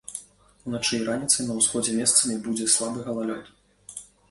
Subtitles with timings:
[0.67, 3.55] Уначы і раніцай на ўсходзе месцамі будзе слабы галалёд.